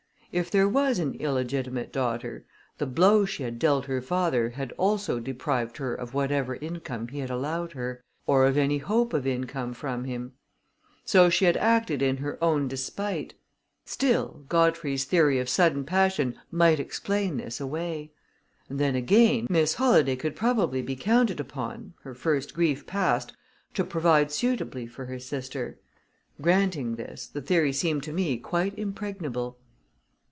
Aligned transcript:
If 0.33 0.49
there 0.49 0.69
was 0.69 0.97
an 0.97 1.15
illegitimate 1.15 1.91
daughter, 1.91 2.45
the 2.77 2.85
blow 2.85 3.25
she 3.25 3.43
had 3.43 3.59
dealt 3.59 3.87
her 3.87 4.01
father 4.01 4.51
had 4.51 4.71
also 4.77 5.19
deprived 5.19 5.75
her 5.75 5.93
of 5.93 6.13
whatever 6.13 6.55
income 6.55 7.09
he 7.09 7.19
had 7.19 7.29
allowed 7.29 7.73
her, 7.73 8.01
or 8.25 8.45
of 8.45 8.55
any 8.55 8.77
hope 8.77 9.11
of 9.13 9.27
income 9.27 9.73
from 9.73 10.05
him. 10.05 10.31
So 11.03 11.29
she 11.29 11.43
had 11.43 11.57
acted 11.57 12.01
in 12.01 12.15
her 12.15 12.41
own 12.41 12.69
despite 12.69 13.33
still, 13.83 14.45
Godfrey's 14.47 15.03
theory 15.03 15.37
of 15.37 15.49
sudden 15.49 15.83
passion 15.83 16.39
might 16.49 16.79
explain 16.79 17.35
this 17.35 17.59
away. 17.59 18.13
And 18.69 18.79
then, 18.79 18.95
again, 18.95 19.47
Miss 19.49 19.73
Holladay 19.73 20.15
could 20.15 20.37
probably 20.37 20.81
be 20.81 20.95
counted 20.95 21.41
upon, 21.41 21.93
her 22.03 22.13
first 22.13 22.53
grief 22.53 22.87
past, 22.87 23.33
to 23.73 23.83
provide 23.83 24.31
suitably 24.31 24.87
for 24.87 25.07
her 25.07 25.19
sister. 25.19 25.77
Granting 26.41 26.95
this, 26.95 27.27
the 27.27 27.41
theory 27.41 27.73
seemed 27.73 28.03
to 28.03 28.13
me 28.13 28.37
quite 28.37 28.79
impregnable. 28.79 29.57